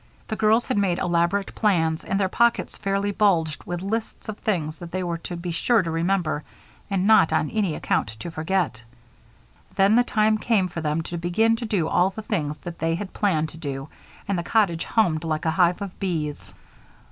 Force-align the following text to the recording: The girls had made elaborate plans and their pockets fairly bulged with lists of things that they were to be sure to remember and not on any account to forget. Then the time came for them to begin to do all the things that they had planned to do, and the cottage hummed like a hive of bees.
The 0.29 0.35
girls 0.35 0.65
had 0.65 0.79
made 0.79 0.97
elaborate 0.97 1.53
plans 1.53 2.03
and 2.03 2.19
their 2.19 2.27
pockets 2.27 2.75
fairly 2.75 3.11
bulged 3.11 3.65
with 3.65 3.83
lists 3.83 4.27
of 4.27 4.39
things 4.39 4.77
that 4.77 4.91
they 4.91 5.03
were 5.03 5.19
to 5.19 5.35
be 5.37 5.51
sure 5.51 5.83
to 5.83 5.91
remember 5.91 6.43
and 6.89 7.05
not 7.05 7.31
on 7.31 7.51
any 7.51 7.75
account 7.75 8.07
to 8.19 8.31
forget. 8.31 8.81
Then 9.75 9.95
the 9.95 10.03
time 10.03 10.39
came 10.39 10.67
for 10.69 10.81
them 10.81 11.03
to 11.03 11.19
begin 11.19 11.55
to 11.57 11.65
do 11.67 11.87
all 11.87 12.09
the 12.09 12.23
things 12.23 12.57
that 12.63 12.79
they 12.79 12.95
had 12.95 13.13
planned 13.13 13.49
to 13.49 13.57
do, 13.57 13.89
and 14.27 14.39
the 14.39 14.43
cottage 14.43 14.85
hummed 14.85 15.23
like 15.23 15.45
a 15.45 15.51
hive 15.51 15.83
of 15.83 15.99
bees. 15.99 16.51